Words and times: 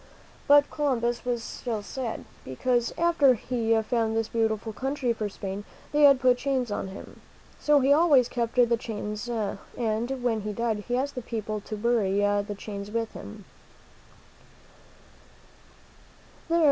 But 0.47 0.71
Columbus 0.71 1.25
was 1.25 1.43
still 1.43 1.83
sad, 1.83 2.25
because 2.43 2.91
after 2.97 3.35
he 3.35 3.73
had 3.73 3.85
found 3.85 4.17
this 4.17 4.29
beautiful 4.29 4.73
country 4.73 5.13
for 5.13 5.29
Spain, 5.29 5.63
they 5.91 6.01
had 6.05 6.19
put 6.19 6.39
chains 6.39 6.71
on 6.71 6.87
him. 6.87 7.21
So 7.59 7.81
he 7.81 7.93
always 7.93 8.27
kept 8.27 8.55
the 8.55 8.77
chains, 8.77 9.29
and 9.29 10.23
when 10.23 10.41
he 10.41 10.53
died, 10.53 10.85
he 10.87 10.97
asked 10.97 11.13
the 11.13 11.21
people 11.21 11.61
to 11.61 11.77
bury 11.77 12.17
the 12.17 12.55
chains 12.57 12.89
with 12.89 13.11
him. 13.13 13.45